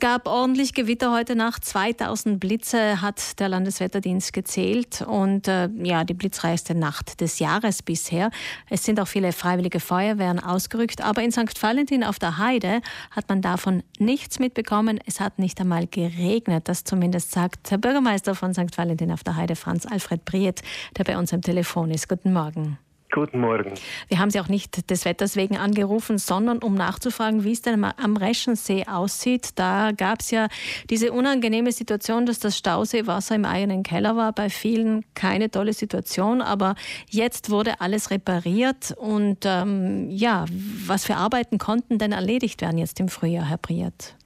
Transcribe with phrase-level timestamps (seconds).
[0.00, 1.64] gab ordentlich Gewitter heute Nacht.
[1.64, 8.30] 2000 Blitze hat der Landeswetterdienst gezählt und äh, ja, die blitzreichste Nacht des Jahres bisher.
[8.68, 11.62] Es sind auch viele freiwillige Feuerwehren ausgerückt, aber in St.
[11.62, 14.98] Valentin auf der Heide hat man davon nichts mitbekommen.
[15.06, 18.76] Es hat nicht einmal geregnet, das zumindest sagt der Bürgermeister von St.
[18.76, 20.62] Valentin auf der Heide, Franz Alfred Briet,
[20.96, 22.08] der bei uns am Telefon ist.
[22.08, 22.78] Guten Morgen.
[23.12, 23.72] Guten Morgen.
[24.08, 27.84] Wir haben Sie auch nicht des Wetters wegen angerufen, sondern um nachzufragen, wie es denn
[27.84, 29.58] am Reschensee aussieht.
[29.58, 30.46] Da gab es ja
[30.90, 34.32] diese unangenehme Situation, dass das Stauseewasser im eigenen Keller war.
[34.32, 36.76] Bei vielen keine tolle Situation, aber
[37.08, 38.94] jetzt wurde alles repariert.
[38.96, 40.44] Und ähm, ja,
[40.86, 44.16] was für Arbeiten konnten denn erledigt werden jetzt im Frühjahr, Herr Priert?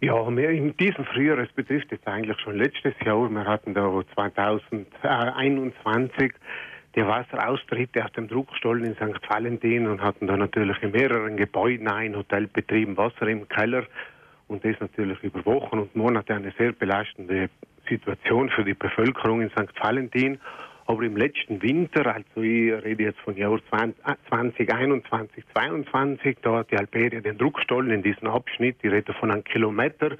[0.00, 4.02] Ja, wir in diesem Frühjahr, es betrifft jetzt eigentlich schon letztes Jahr, wir hatten da
[4.14, 6.32] 2021
[6.94, 9.20] die Wasseraustritte aus dem Druckstollen in St.
[9.28, 13.84] Valentin und hatten da natürlich in mehreren Gebäuden ein Hotel betrieben, Wasser im Keller
[14.48, 17.48] und das natürlich über Wochen und Monate eine sehr belastende
[17.88, 19.72] Situation für die Bevölkerung in St.
[19.80, 20.38] Valentin.
[20.86, 23.58] Aber im letzten Winter, also ich rede jetzt von Jahr
[24.28, 29.44] 2021, 2022, da hat die Alperia den Druckstollen in diesem Abschnitt, ich rede von einem
[29.44, 30.10] Kilometer,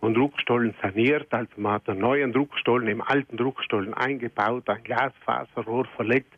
[0.00, 1.32] und Druckstollen saniert.
[1.32, 6.32] Also man hat einen neuen Druckstollen im alten Druckstollen eingebaut, ein Glasfaserrohr verlegt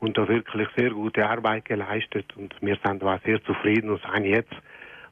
[0.00, 2.26] und da wirklich sehr gute Arbeit geleistet.
[2.36, 4.54] Und wir sind da sehr zufrieden und sind jetzt,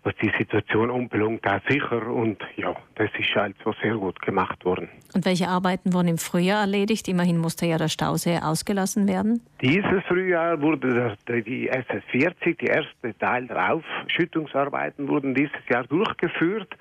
[0.07, 2.07] was die Situation anbelangt, da sicher.
[2.07, 4.89] Und ja, das ist also sehr gut gemacht worden.
[5.15, 7.09] Und welche Arbeiten wurden im Frühjahr erledigt?
[7.09, 9.43] Immerhin musste ja der Stausee ausgelassen werden.
[9.61, 16.73] Dieses Frühjahr wurde die SS40, die erste Teil der Aufschüttungsarbeiten, wurden dieses Jahr durchgeführt.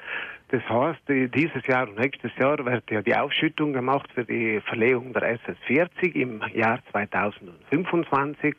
[0.50, 5.12] Das heißt, dieses Jahr und nächstes Jahr wird ja die Aufschüttung gemacht für die Verlegung
[5.14, 8.56] der SS40 im Jahr 2025.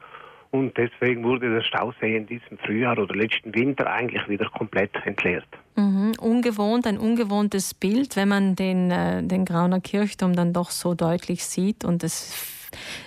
[0.50, 5.46] Und deswegen wurde der Stausee in diesem Frühjahr oder letzten Winter eigentlich wieder komplett entleert.
[5.76, 6.12] Mhm.
[6.20, 11.44] Ungewohnt, ein ungewohntes Bild, wenn man den, äh, den Grauner Kirchturm dann doch so deutlich
[11.44, 12.54] sieht und es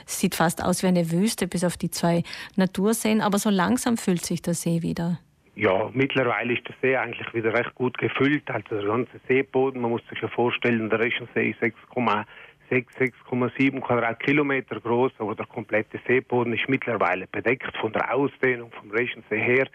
[0.05, 2.23] sieht fast aus wie eine Wüste, bis auf die zwei
[2.55, 3.21] Naturseen.
[3.21, 5.19] Aber so langsam füllt sich der See wieder.
[5.55, 8.49] Ja, mittlerweile ist der See eigentlich wieder recht gut gefüllt.
[8.49, 12.25] Also der ganze Seeboden, man muss sich ja vorstellen, der Reschensee ist 6,6,
[12.69, 17.75] 6,7 Quadratkilometer groß, aber der komplette Seeboden ist mittlerweile bedeckt.
[17.77, 19.67] Von der Ausdehnung vom Reschensee her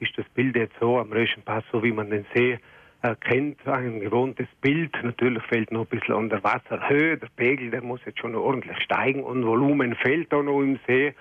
[0.00, 2.58] ist das Bild jetzt so am Reschenpass, so wie man den See
[3.00, 4.96] erkennt, ein gewohntes Bild.
[5.02, 7.16] Natürlich fehlt noch ein bisschen an der Wasserhöhe.
[7.16, 11.14] Der Pegel, der muss jetzt schon ordentlich steigen und Volumen fehlt auch noch im See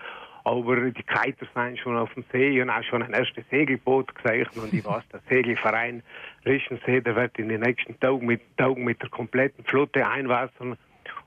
[0.44, 4.58] aber die Kiter sind schon auf dem See und auch schon ein erstes Segelboot gezeichnet
[4.58, 6.02] und ich weiß, der Segelverein
[6.46, 10.78] Rischensee, der wird in den nächsten Tagen mit, Tagen mit der kompletten Flotte einwassern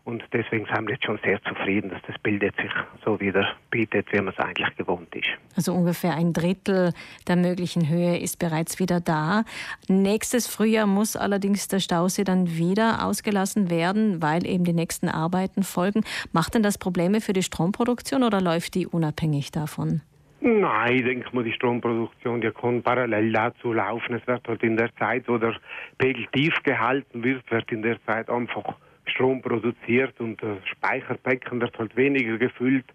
[0.05, 2.71] und deswegen sind wir jetzt schon sehr zufrieden, dass das Bild jetzt sich
[3.05, 5.29] so wieder bietet, wie man es eigentlich gewohnt ist.
[5.57, 6.93] Also ungefähr ein Drittel
[7.27, 9.45] der möglichen Höhe ist bereits wieder da.
[9.89, 15.63] Nächstes Frühjahr muss allerdings der Stausee dann wieder ausgelassen werden, weil eben die nächsten Arbeiten
[15.63, 16.03] folgen.
[16.33, 20.03] Macht denn das Probleme für die Stromproduktion oder läuft die unabhängig davon?
[20.47, 24.17] Nein, ich denke mal, die Stromproduktion die kann parallel dazu laufen.
[24.17, 25.57] Es wird halt in der Zeit, wo der
[25.97, 28.75] Pegel tief gehalten wird, wird in der Zeit einfach
[29.07, 32.87] Strom produziert und das Speicherbecken wird halt weniger gefüllt.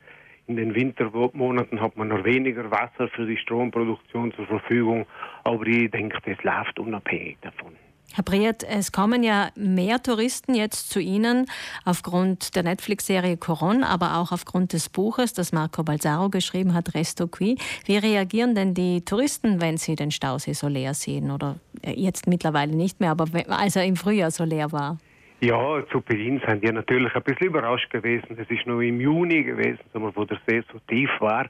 [0.48, 5.06] In den Wintermonaten hat man noch weniger Wasser für die Stromproduktion zur Verfügung,
[5.44, 7.76] aber ich denke, das läuft unabhängig davon.
[8.14, 11.46] Herr Briet, es kommen ja mehr Touristen jetzt zu Ihnen
[11.86, 17.28] aufgrund der Netflix-Serie Coron, aber auch aufgrund des Buches, das Marco Balzaro geschrieben hat, Resto
[17.28, 17.60] Qui.
[17.86, 21.30] Wie reagieren denn die Touristen, wenn sie den Stausee so leer sehen?
[21.30, 24.98] Oder äh, jetzt mittlerweile nicht mehr, aber als er im Frühjahr so leer war?
[25.42, 28.38] Ja, zu Beginn sind wir natürlich ein bisschen überrascht gewesen.
[28.38, 31.48] Es ist nur im Juni gewesen, wo der See so tief war.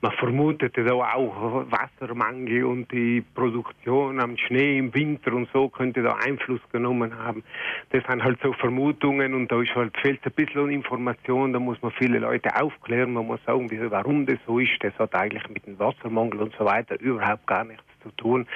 [0.00, 6.04] Man vermutete da auch Wassermangel und die Produktion am Schnee im Winter und so könnte
[6.04, 7.42] da Einfluss genommen haben.
[7.90, 11.52] Das sind halt so Vermutungen und da ist halt, fehlt ein bisschen Information.
[11.52, 13.12] Da muss man viele Leute aufklären.
[13.12, 14.78] Man muss sagen, warum das so ist.
[14.82, 18.46] Das hat eigentlich mit dem Wassermangel und so weiter überhaupt gar nichts zu tun.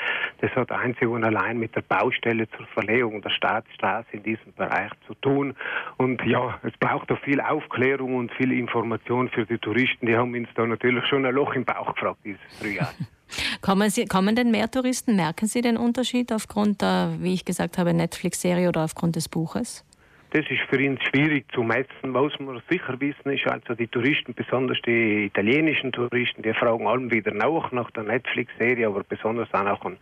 [0.41, 4.91] Das hat einzig und allein mit der Baustelle zur Verlegung der Staatsstraße in diesem Bereich
[5.07, 5.55] zu tun.
[5.97, 10.07] Und ja, es braucht auch viel Aufklärung und viel Information für die Touristen.
[10.07, 12.93] Die haben uns da natürlich schon ein Loch im Bauch gefragt dieses Frühjahr.
[13.61, 15.17] Kommen, Sie, kommen denn mehr Touristen?
[15.17, 19.85] Merken Sie den Unterschied aufgrund der, wie ich gesagt habe, Netflix-Serie oder aufgrund des Buches?
[20.31, 22.13] Das ist für uns schwierig zu messen.
[22.13, 27.11] Was wir sicher wissen, ist also die Touristen, besonders die italienischen Touristen, die fragen allem
[27.11, 29.97] wieder nach, nach der Netflix-Serie, aber besonders auch nach einem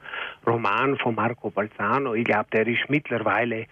[0.47, 2.15] Roman von Marco Balzano.
[2.15, 3.67] Ich glaube, der ist mittlerweile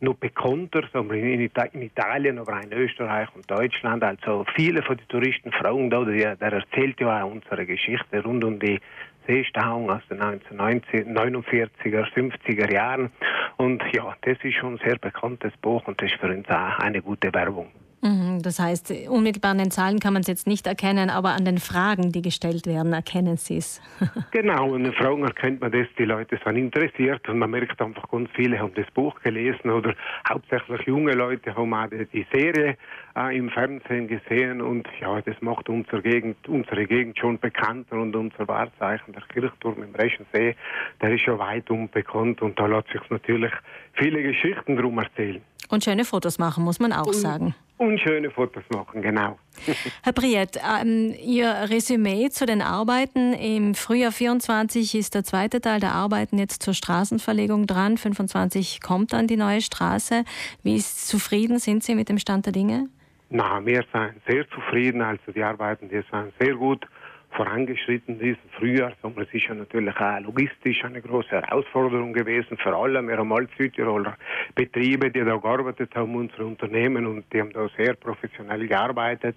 [0.00, 0.82] noch bekannter,
[1.12, 4.02] in, Italien, aber auch in Österreich und Deutschland.
[4.02, 8.44] Also viele von den Touristen fragen da, der, der erzählt ja auch unsere Geschichte rund
[8.44, 8.80] um die
[9.26, 13.10] Seestauung aus den 1949er, 50er Jahren.
[13.58, 16.78] Und ja, das ist schon ein sehr bekanntes Buch und das ist für uns auch
[16.78, 17.70] eine gute Werbung.
[18.00, 21.44] Mhm, das heißt, unmittelbar an den Zahlen kann man es jetzt nicht erkennen, aber an
[21.44, 23.80] den Fragen, die gestellt werden, erkennen Sie es.
[24.30, 28.08] genau, an den Fragen erkennt man das, die Leute sind interessiert und man merkt einfach,
[28.08, 29.94] ganz viele haben das Buch gelesen oder
[30.28, 32.76] hauptsächlich junge Leute haben auch die Serie
[33.16, 38.14] äh, im Fernsehen gesehen und ja, das macht unsere Gegend, unsere Gegend schon bekannter und
[38.14, 40.54] unser Wahrzeichen, der Kirchturm im Reschensee,
[41.02, 43.52] der ist schon weit unbekannt und da lässt sich natürlich
[43.94, 45.42] viele Geschichten drum erzählen.
[45.68, 47.54] Und schöne Fotos machen, muss man auch und, sagen.
[47.78, 49.38] Und schöne Fotos machen, genau.
[50.02, 53.32] Herr Priet, ähm, Ihr Resümee zu den Arbeiten.
[53.34, 57.96] Im Frühjahr 24 ist der zweite Teil der Arbeiten jetzt zur Straßenverlegung dran.
[57.96, 60.24] 25 kommt dann die neue Straße.
[60.64, 62.88] Wie zufrieden sind Sie mit dem Stand der Dinge?
[63.30, 65.00] Na, wir sind sehr zufrieden.
[65.00, 66.84] Also die Arbeiten, die sind sehr gut
[67.30, 68.38] vorangeschritten ist.
[68.58, 73.02] Frühjahr, Sommer, es ist ja natürlich auch logistisch eine große Herausforderung gewesen für alle.
[73.02, 74.16] Wir haben alle Südtiroler
[74.54, 79.36] Betriebe, die da gearbeitet haben, unsere Unternehmen, und die haben da sehr professionell gearbeitet.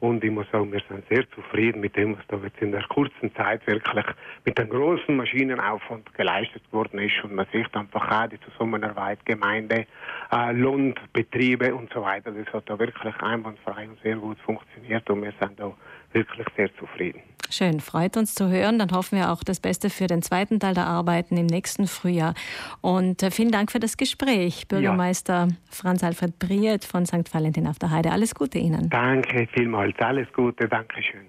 [0.00, 2.84] Und ich muss sagen, wir sind sehr zufrieden mit dem, was da jetzt in der
[2.84, 4.06] kurzen Zeit wirklich
[4.44, 7.22] mit einem großen Maschinenaufwand geleistet worden ist.
[7.24, 9.86] Und man sieht einfach auch die Zusammenarbeit Gemeinde,
[10.30, 12.30] äh, Betriebe und so weiter.
[12.30, 15.72] Das hat da wirklich einwandfrei und sehr gut funktioniert und wir sind da
[16.12, 17.20] wirklich sehr zufrieden.
[17.50, 18.78] Schön, freut uns zu hören.
[18.78, 22.34] Dann hoffen wir auch das Beste für den zweiten Teil der Arbeiten im nächsten Frühjahr.
[22.82, 25.56] Und äh, vielen Dank für das Gespräch, Bürgermeister ja.
[25.70, 27.32] Franz Alfred Briet von St.
[27.32, 28.12] Valentin auf der Heide.
[28.12, 28.90] Alles Gute Ihnen.
[28.90, 31.26] Danke vielmals, alles Gute, Dankeschön.